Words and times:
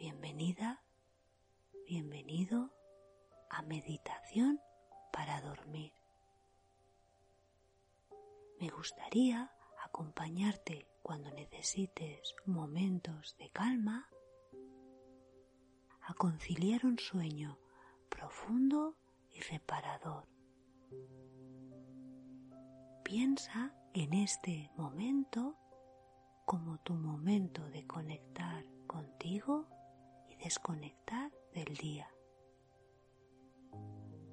Bienvenida, 0.00 0.82
bienvenido 1.86 2.70
a 3.50 3.60
Meditación 3.60 4.58
para 5.12 5.42
dormir. 5.42 5.92
Me 8.58 8.70
gustaría 8.70 9.52
acompañarte 9.84 10.88
cuando 11.02 11.30
necesites 11.32 12.34
momentos 12.46 13.36
de 13.36 13.50
calma 13.50 14.08
a 16.00 16.14
conciliar 16.14 16.86
un 16.86 16.98
sueño 16.98 17.58
profundo 18.08 18.96
y 19.28 19.40
reparador. 19.40 20.26
Piensa 23.04 23.74
en 23.92 24.14
este 24.14 24.70
momento 24.78 25.58
como 26.46 26.78
tu 26.78 26.94
momento 26.94 27.68
de 27.68 27.86
conectar 27.86 28.64
contigo 28.86 29.68
desconectar 30.42 31.30
del 31.54 31.76
día. 31.76 32.08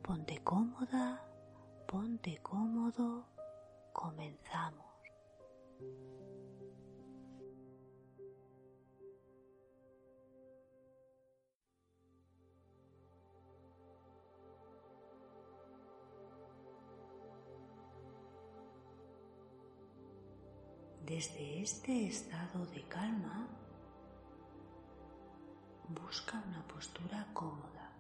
Ponte 0.04 0.38
cómoda, 0.44 1.22
ponte 1.88 2.38
cómodo, 2.42 3.28
comenzamos. 3.94 4.86
Desde 21.06 21.62
este 21.62 22.08
estado 22.08 22.66
de 22.68 22.84
calma, 22.88 23.48
busca 25.90 26.44
una 26.48 26.68
postura 26.68 27.28
cómoda. 27.34 27.94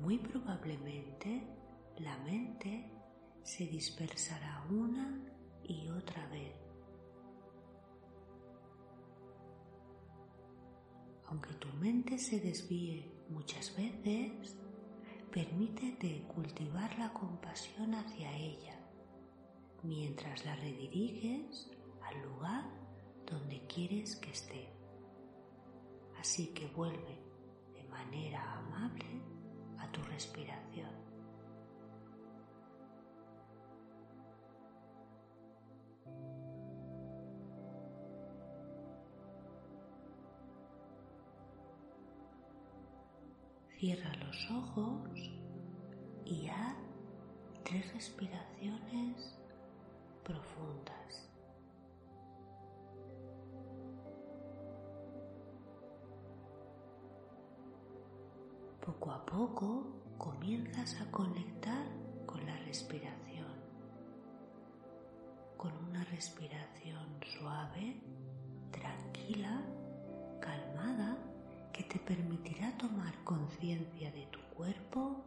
Muy 0.00 0.18
probablemente 0.18 1.46
la 1.98 2.18
mente 2.18 2.90
se 3.42 3.66
dispersará 3.66 4.64
una 4.70 5.20
y 5.62 5.88
otra 5.88 6.26
vez. 6.28 6.54
Aunque 11.28 11.54
tu 11.54 11.68
mente 11.78 12.18
se 12.18 12.40
desvíe 12.40 13.24
muchas 13.28 13.74
veces, 13.76 14.56
permítete 15.32 16.26
cultivar 16.34 16.96
la 16.98 17.12
compasión 17.12 17.94
hacia 17.94 18.32
ella 18.36 18.78
mientras 19.82 20.44
la 20.44 20.54
rediriges 20.56 21.70
al 22.02 22.22
lugar 22.22 22.85
donde 23.30 23.66
quieres 23.66 24.16
que 24.16 24.30
esté. 24.30 24.68
Así 26.18 26.48
que 26.54 26.66
vuelve 26.68 27.18
de 27.74 27.84
manera 27.88 28.58
amable 28.58 29.22
a 29.78 29.90
tu 29.92 30.02
respiración. 30.02 30.90
Cierra 43.78 44.10
los 44.16 44.50
ojos 44.50 45.10
y 46.24 46.48
haz 46.48 46.76
tres 47.62 47.92
respiraciones 47.92 49.38
profundas. 50.24 51.28
Poco 59.36 59.84
comienzas 60.16 60.98
a 60.98 61.10
conectar 61.10 61.86
con 62.24 62.46
la 62.46 62.56
respiración, 62.64 63.52
con 65.58 65.72
una 65.90 66.02
respiración 66.04 67.20
suave, 67.38 68.00
tranquila, 68.70 69.60
calmada, 70.40 71.18
que 71.70 71.84
te 71.84 71.98
permitirá 71.98 72.74
tomar 72.78 73.12
conciencia 73.24 74.10
de 74.10 74.24
tu 74.28 74.40
cuerpo 74.56 75.22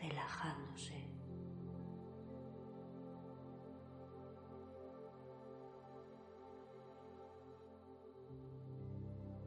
relajándose. 0.00 1.06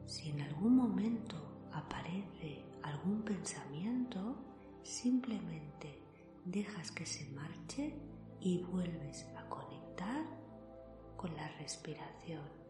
Si 0.06 0.30
en 0.30 0.40
algún 0.40 0.76
momento 0.76 1.43
aparece 1.74 2.64
algún 2.82 3.22
pensamiento, 3.22 4.36
simplemente 4.82 6.02
dejas 6.44 6.90
que 6.90 7.06
se 7.06 7.28
marche 7.30 7.94
y 8.40 8.62
vuelves 8.62 9.26
a 9.36 9.48
conectar 9.48 10.24
con 11.16 11.34
la 11.34 11.48
respiración. 11.58 12.64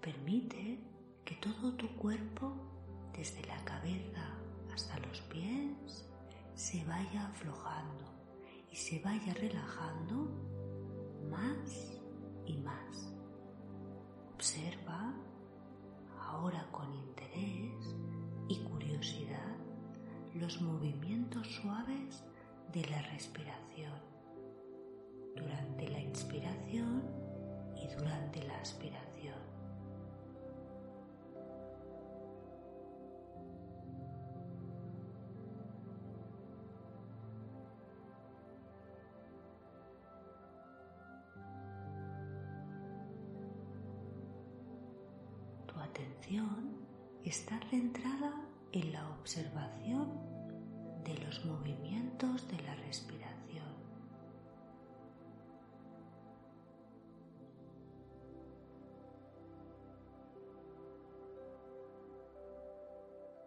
Permite 0.00 0.78
que 1.24 1.34
todo 1.36 1.72
tu 1.74 1.88
cuerpo, 1.96 2.54
desde 3.12 3.44
la 3.46 3.62
cabeza 3.64 4.38
hasta 4.72 4.98
los 5.00 5.20
pies, 5.22 6.08
se 6.54 6.84
vaya 6.84 7.26
aflojando 7.26 8.04
y 8.70 8.76
se 8.76 9.00
vaya 9.00 9.34
relajando 9.34 10.15
Observa 14.46 15.12
ahora 16.30 16.68
con 16.70 16.94
interés 16.94 17.96
y 18.46 18.60
curiosidad 18.60 19.56
los 20.34 20.62
movimientos 20.62 21.48
suaves 21.48 22.22
de 22.72 22.88
la 22.88 23.02
respiración 23.10 23.98
durante 25.34 25.88
la 25.88 25.98
inspiración 25.98 27.02
y 27.74 27.88
durante 27.98 28.44
la 28.44 28.56
aspiración. 28.60 29.55
Está 47.26 47.58
centrada 47.70 48.32
en 48.72 48.92
la 48.92 49.08
observación 49.10 50.12
de 51.04 51.18
los 51.18 51.44
movimientos 51.44 52.46
de 52.48 52.60
la 52.62 52.74
respiración. 52.76 53.66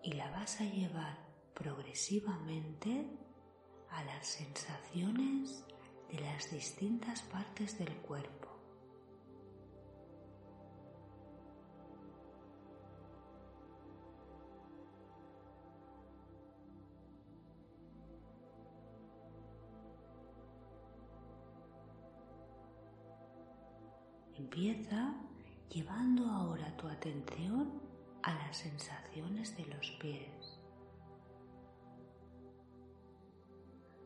Y 0.04 0.14
la 0.14 0.30
vas 0.32 0.60
a 0.60 0.66
llevar 0.66 1.18
progresivamente 1.54 3.10
a 3.92 4.04
las 4.04 4.28
sensaciones 4.28 5.64
de 6.12 6.20
las 6.20 6.52
distintas 6.52 7.22
partes 7.24 7.78
del 7.78 7.96
cuerpo. 7.98 8.49
Empieza 24.40 25.14
llevando 25.70 26.26
ahora 26.26 26.76
tu 26.78 26.88
atención 26.88 27.82
a 28.24 28.34
las 28.36 28.56
sensaciones 28.56 29.56
de 29.58 29.66
los 29.66 29.92
pies. 30.00 30.58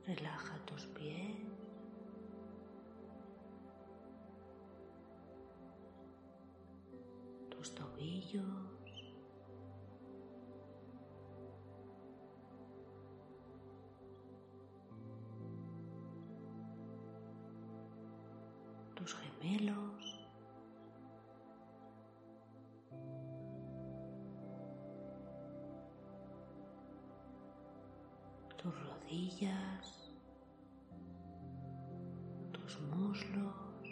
Relaja 0.07 0.57
tus 0.65 0.87
pies. 0.87 1.37
Tus 7.51 7.75
tobillos. 7.75 8.43
Tus 18.95 19.15
gemelos. 19.15 20.12
Tus 28.63 28.73
rodillas, 28.87 30.09
tus 32.53 32.79
muslos, 32.79 33.83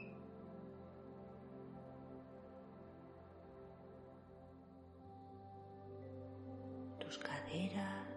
tus 7.00 7.18
caderas. 7.18 8.07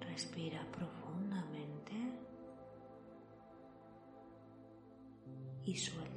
Respira 0.00 0.66
profundamente 0.72 1.94
y 5.62 5.76
suéltalo. 5.76 6.07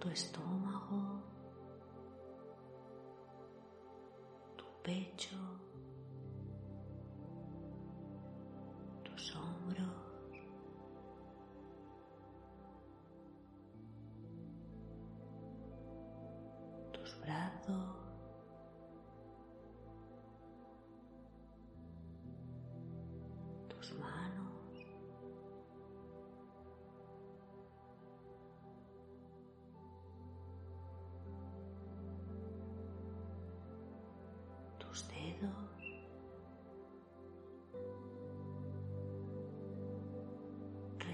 Tu 0.00 0.08
estómago, 0.10 1.22
tu 4.56 4.64
pecho, 4.82 5.36
tus 9.04 9.34
hombros. 9.34 9.55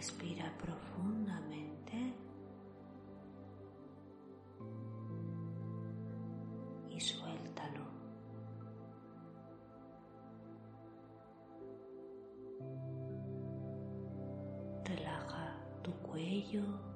Respira 0.02 0.52
profundamente 0.58 2.12
y 6.90 7.00
suéltalo. 7.00 7.84
Relaja 14.84 15.56
tu 15.84 15.92
cuello. 15.98 16.91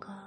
Tu 0.00 0.25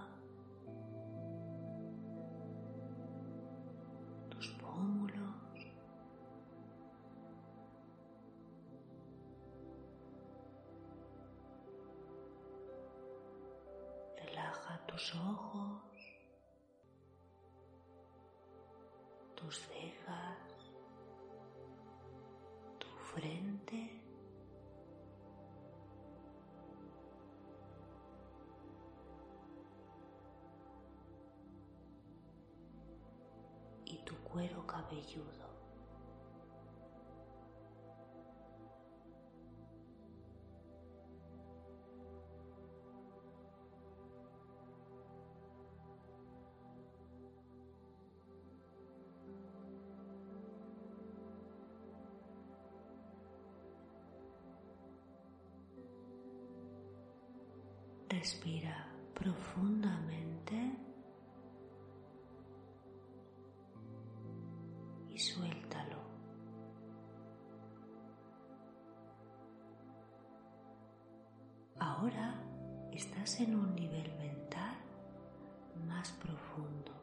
cuero 34.39 34.65
cabelludo. 34.65 35.50
Respira 58.07 58.88
profundamente 59.13 60.88
Ahora 71.99 72.33
estás 72.93 73.41
en 73.41 73.55
un 73.55 73.75
nivel 73.75 74.09
mental 74.17 74.77
más 75.85 76.11
profundo. 76.13 76.93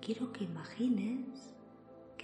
quiero 0.00 0.30
que 0.34 0.44
imagines 0.44 1.53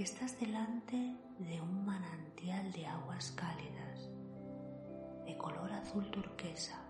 que 0.01 0.05
estás 0.05 0.41
delante 0.41 0.97
de 1.41 1.61
un 1.61 1.85
manantial 1.85 2.73
de 2.73 2.87
aguas 2.87 3.33
cálidas, 3.33 4.09
de 5.27 5.37
color 5.37 5.71
azul 5.73 6.11
turquesa, 6.11 6.81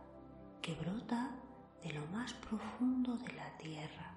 que 0.63 0.77
brota 0.77 1.35
de 1.83 1.93
lo 1.93 2.07
más 2.13 2.33
profundo 2.35 3.17
de 3.17 3.33
la 3.33 3.59
tierra. 3.59 4.15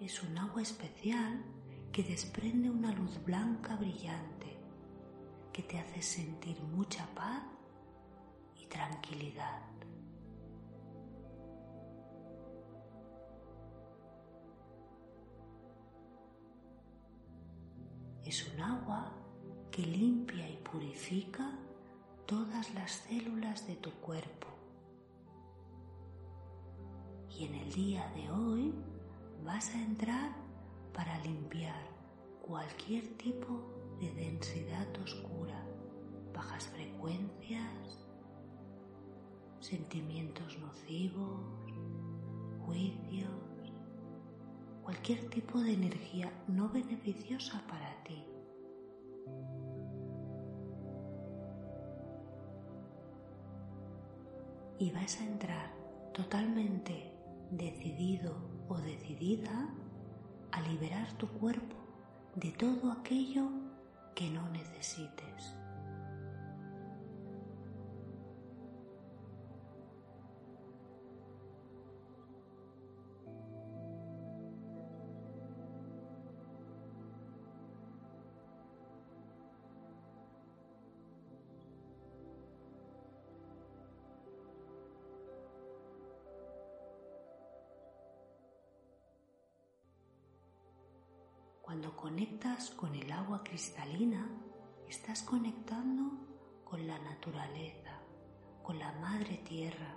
Es 0.00 0.22
un 0.22 0.38
agua 0.38 0.62
especial 0.62 1.44
que 1.92 2.04
desprende 2.04 2.70
una 2.70 2.90
luz 2.92 3.22
blanca 3.22 3.76
brillante 3.76 4.56
que 5.52 5.62
te 5.62 5.78
hace 5.78 6.00
sentir 6.00 6.58
mucha 6.62 7.04
paz 7.14 7.42
y 8.56 8.64
tranquilidad. 8.64 9.79
Es 18.30 18.48
un 18.54 18.60
agua 18.60 19.10
que 19.72 19.82
limpia 19.82 20.48
y 20.48 20.56
purifica 20.58 21.50
todas 22.26 22.72
las 22.74 22.92
células 22.92 23.66
de 23.66 23.74
tu 23.74 23.90
cuerpo. 23.94 24.46
Y 27.28 27.46
en 27.46 27.56
el 27.56 27.72
día 27.72 28.08
de 28.14 28.30
hoy 28.30 28.72
vas 29.44 29.74
a 29.74 29.82
entrar 29.82 30.30
para 30.94 31.18
limpiar 31.24 31.82
cualquier 32.40 33.04
tipo 33.16 33.96
de 33.98 34.14
densidad 34.14 34.86
oscura, 35.02 35.66
bajas 36.32 36.66
frecuencias, 36.66 37.98
sentimientos 39.58 40.56
nocivos, 40.60 41.42
juicios, 42.64 43.49
cualquier 44.90 45.30
tipo 45.30 45.60
de 45.60 45.72
energía 45.72 46.32
no 46.48 46.68
beneficiosa 46.68 47.62
para 47.68 48.02
ti. 48.02 48.24
Y 54.80 54.90
vas 54.90 55.20
a 55.20 55.24
entrar 55.24 55.70
totalmente 56.12 57.14
decidido 57.52 58.34
o 58.68 58.78
decidida 58.78 59.72
a 60.50 60.60
liberar 60.62 61.12
tu 61.18 61.28
cuerpo 61.28 61.76
de 62.34 62.50
todo 62.50 62.90
aquello 62.90 63.48
que 64.16 64.28
no 64.28 64.48
necesites. 64.48 65.54
Cuando 91.70 91.94
conectas 91.94 92.70
con 92.70 92.96
el 92.96 93.12
agua 93.12 93.44
cristalina, 93.44 94.28
estás 94.88 95.22
conectando 95.22 96.10
con 96.64 96.84
la 96.84 96.98
naturaleza, 96.98 97.92
con 98.60 98.80
la 98.80 98.90
madre 98.94 99.36
tierra 99.48 99.94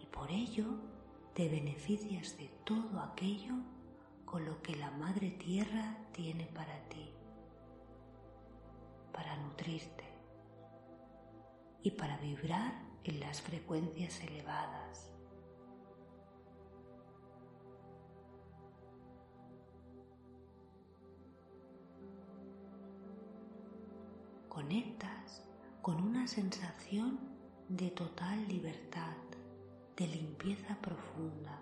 y 0.00 0.06
por 0.06 0.32
ello 0.32 0.64
te 1.32 1.48
beneficias 1.48 2.36
de 2.38 2.48
todo 2.64 2.98
aquello 2.98 3.54
con 4.24 4.44
lo 4.44 4.60
que 4.62 4.74
la 4.74 4.90
madre 4.90 5.30
tierra 5.30 5.96
tiene 6.10 6.46
para 6.46 6.76
ti, 6.88 7.14
para 9.12 9.36
nutrirte 9.36 10.04
y 11.84 11.92
para 11.92 12.16
vibrar 12.16 12.82
en 13.04 13.20
las 13.20 13.40
frecuencias 13.40 14.18
elevadas. 14.24 15.11
Conectas 24.62 25.42
con 25.82 26.00
una 26.00 26.28
sensación 26.28 27.18
de 27.68 27.90
total 27.90 28.46
libertad, 28.46 29.16
de 29.96 30.06
limpieza 30.06 30.78
profunda. 30.80 31.60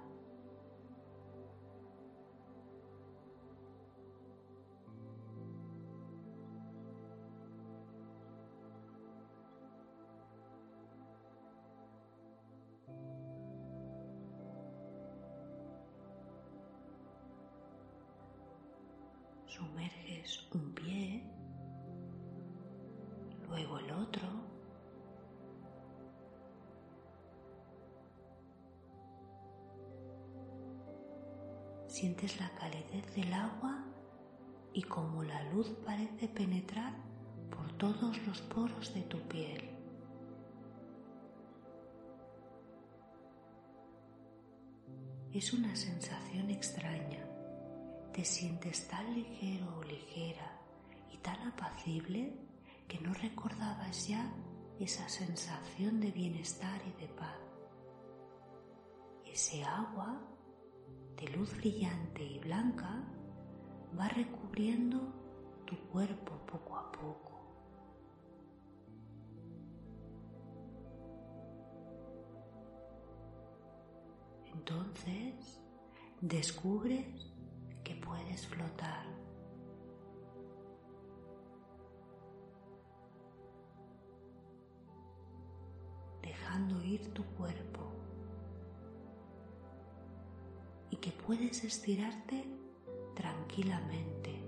Sumerges 19.47 20.47
un 20.52 20.75
pie, 20.75 21.39
luego 23.50 23.78
el 23.78 23.90
otro. 23.90 24.28
Sientes 31.87 32.40
la 32.40 32.49
calidez 32.54 33.14
del 33.14 33.33
agua 33.33 33.85
y 34.73 34.83
como 34.83 35.23
la 35.23 35.42
luz 35.50 35.69
parece 35.85 36.28
penetrar 36.28 36.95
por 37.50 37.71
todos 37.73 38.16
los 38.26 38.40
poros 38.42 38.95
de 38.95 39.02
tu 39.02 39.19
piel. 39.28 39.69
Es 45.33 45.52
una 45.52 45.75
sensación 45.76 46.50
extraña 46.50 47.30
te 48.12 48.25
sientes 48.25 48.88
tan 48.88 49.14
ligero 49.14 49.78
o 49.78 49.85
ligera 49.85 50.61
y 51.12 51.16
tan 51.19 51.40
apacible 51.49 52.33
que 52.90 52.99
no 52.99 53.14
recordabas 53.14 54.09
ya 54.09 54.35
esa 54.80 55.09
sensación 55.09 56.00
de 56.00 56.11
bienestar 56.11 56.80
y 56.85 57.00
de 57.00 57.06
paz. 57.06 57.38
Ese 59.25 59.62
agua 59.62 60.20
de 61.16 61.28
luz 61.28 61.56
brillante 61.56 62.25
y 62.25 62.40
blanca 62.40 63.04
va 63.97 64.09
recubriendo 64.09 64.99
tu 65.66 65.76
cuerpo 65.92 66.32
poco 66.47 66.76
a 66.76 66.90
poco. 66.90 67.30
Entonces 74.52 75.62
descubres 76.20 77.32
que 77.85 77.94
puedes 77.94 78.49
flotar. 78.49 79.20
Ir 86.85 87.12
tu 87.12 87.25
cuerpo 87.37 87.81
y 90.90 90.97
que 90.97 91.12
puedes 91.12 91.64
estirarte 91.64 92.45
tranquilamente. 93.14 94.45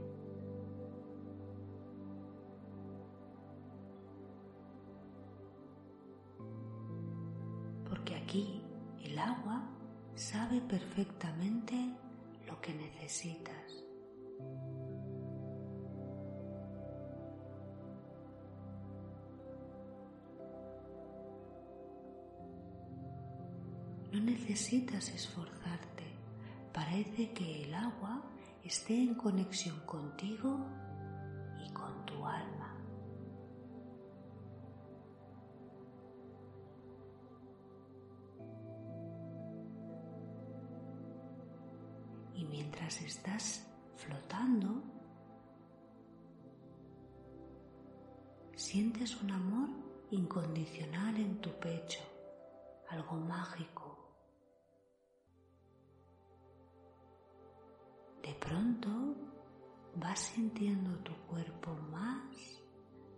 Porque 7.88 8.16
aquí 8.16 8.62
el 9.04 9.18
agua 9.18 9.68
sabe 10.14 10.60
perfectamente 10.60 11.96
que 12.62 12.72
necesitas. 12.74 13.84
Necesitas 24.22 25.08
esforzarte. 25.10 26.04
Parece 26.72 27.32
que 27.32 27.64
el 27.64 27.74
agua 27.74 28.22
esté 28.64 28.94
en 28.94 29.14
conexión 29.14 29.78
contigo 29.86 30.66
y 31.64 31.72
con 31.72 32.06
tu 32.06 32.24
alma. 32.26 32.72
mientras 42.52 43.00
estás 43.02 43.66
flotando, 43.96 44.82
sientes 48.54 49.20
un 49.22 49.30
amor 49.30 49.68
incondicional 50.10 51.16
en 51.16 51.40
tu 51.40 51.50
pecho, 51.58 52.00
algo 52.90 53.16
mágico. 53.16 53.81
De 58.22 58.34
pronto 58.34 58.88
vas 59.96 60.18
sintiendo 60.20 60.96
tu 60.98 61.12
cuerpo 61.26 61.74
más 61.90 62.62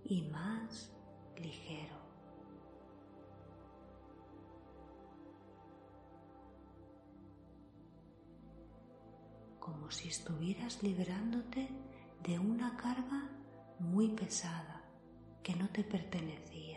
y 0.04 0.22
más 0.22 0.92
ligero. 1.36 2.04
como 9.64 9.90
si 9.90 10.08
estuvieras 10.08 10.82
liberándote 10.82 11.68
de 12.22 12.38
una 12.38 12.76
carga 12.76 13.30
muy 13.78 14.08
pesada 14.08 14.82
que 15.42 15.54
no 15.56 15.68
te 15.70 15.82
pertenecía. 15.82 16.73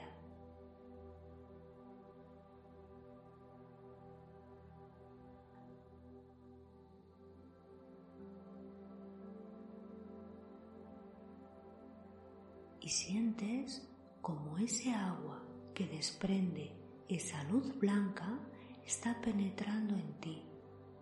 Y 12.87 12.89
sientes 12.89 13.85
como 14.21 14.57
ese 14.59 14.93
agua 14.93 15.43
que 15.75 15.85
desprende 15.87 16.71
esa 17.09 17.43
luz 17.43 17.77
blanca 17.77 18.39
está 18.85 19.19
penetrando 19.19 19.93
en 19.93 20.13
ti, 20.21 20.41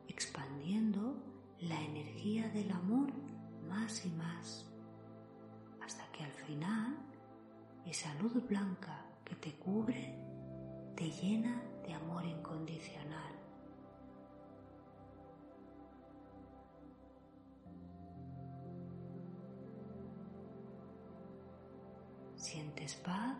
expandiendo 0.07 1.21
la 1.59 1.79
energía 1.79 2.49
del 2.49 2.71
amor 2.71 3.13
más 3.69 4.03
y 4.03 4.09
más, 4.09 4.65
hasta 5.79 6.11
que 6.11 6.23
al 6.23 6.31
final 6.31 6.97
esa 7.85 8.11
luz 8.15 8.33
blanca 8.47 9.05
que 9.23 9.35
te 9.35 9.53
cubre 9.53 10.17
te 10.95 11.11
llena 11.11 11.61
de 11.85 11.93
amor 11.93 12.25
incondicional. 12.25 13.34
Sientes 22.87 23.37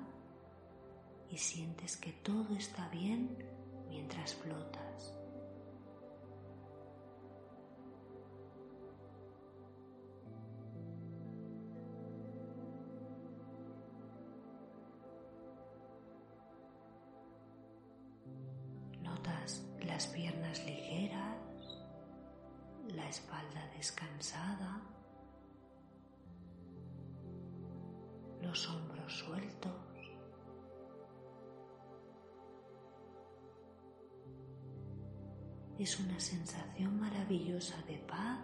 y 1.30 1.38
sientes 1.38 1.98
que 1.98 2.14
todo 2.14 2.56
está 2.56 2.90
bien 2.90 3.38
mientras 3.90 4.34
flotas. 4.34 5.16
las 19.96 20.08
piernas 20.08 20.60
ligeras, 20.66 21.38
la 22.94 23.08
espalda 23.08 23.66
descansada, 23.78 24.82
los 28.46 28.70
hombros 28.70 29.12
sueltos. 29.14 29.72
Es 35.78 36.00
una 36.00 36.20
sensación 36.20 37.00
maravillosa 37.00 37.82
de 37.88 37.98
paz, 38.00 38.40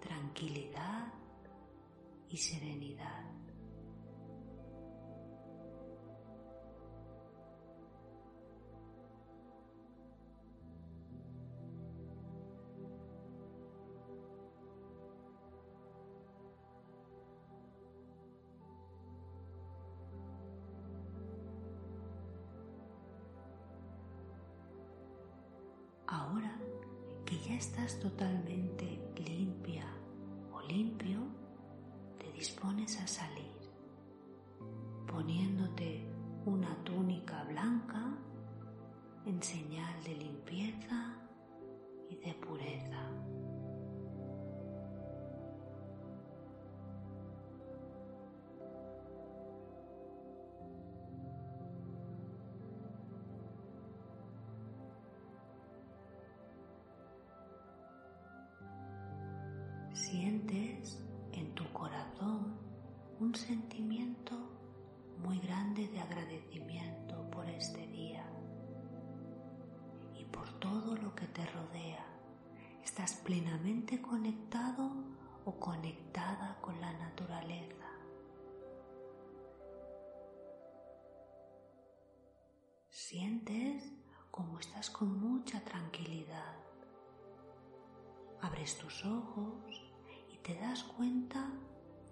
tranquilidad 0.00 1.12
y 2.28 2.36
serenidad. 2.36 3.39
Estás 27.60 28.00
totalmente 28.00 28.86
limpia 29.16 29.84
o 30.50 30.62
limpio, 30.62 31.18
te 32.18 32.32
dispones 32.32 32.98
a 32.98 33.06
salir, 33.06 33.60
poniéndote 35.06 36.06
una 36.46 36.74
túnica 36.84 37.44
blanca 37.44 38.16
en 39.26 39.42
señal 39.42 40.02
de 40.04 40.14
limpieza 40.16 41.18
y 42.08 42.16
de 42.16 42.32
pureza. 42.32 43.29
Sientes 60.10 60.98
en 61.34 61.54
tu 61.54 61.72
corazón 61.72 62.58
un 63.20 63.32
sentimiento 63.32 64.32
muy 65.18 65.38
grande 65.38 65.86
de 65.86 66.00
agradecimiento 66.00 67.30
por 67.30 67.48
este 67.48 67.86
día 67.86 68.26
y 70.18 70.24
por 70.24 70.50
todo 70.58 70.96
lo 70.96 71.14
que 71.14 71.28
te 71.28 71.46
rodea. 71.46 72.04
Estás 72.82 73.12
plenamente 73.24 74.02
conectado 74.02 74.90
o 75.44 75.60
conectada 75.60 76.58
con 76.60 76.80
la 76.80 76.92
naturaleza. 76.94 77.86
Sientes 82.88 83.92
como 84.32 84.58
estás 84.58 84.90
con 84.90 85.20
mucha 85.20 85.60
tranquilidad. 85.62 86.56
Abres 88.40 88.76
tus 88.76 89.04
ojos 89.04 89.89
te 90.42 90.54
das 90.54 90.82
cuenta 90.84 91.50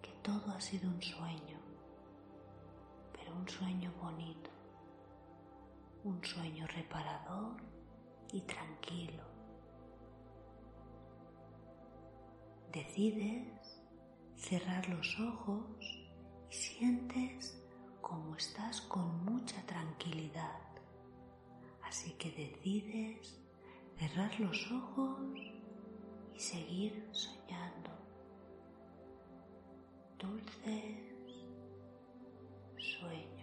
que 0.02 0.12
todo 0.23 0.52
ha 0.52 0.61
sido 0.61 0.88
un 0.90 1.02
sueño, 1.02 1.58
pero 3.12 3.35
un 3.35 3.49
sueño 3.49 3.92
bonito, 4.00 4.50
un 6.05 6.22
sueño 6.22 6.66
reparador 6.66 7.57
y 8.33 8.42
tranquilo. 8.42 9.24
Decides 12.72 13.81
cerrar 14.37 14.88
los 14.88 15.18
ojos 15.18 15.64
y 16.50 16.55
sientes 16.55 17.59
como 18.03 18.37
estás 18.37 18.83
con 18.83 19.24
mucha 19.24 19.64
tranquilidad. 19.64 20.61
Así 21.83 22.12
que 22.12 22.31
decides 22.31 23.40
cerrar 23.96 24.38
los 24.38 24.70
ojos 24.70 25.38
y 26.35 26.38
seguir 26.38 27.09
soñando 27.12 27.88
dulces 30.18 30.94
sueños. 32.76 33.38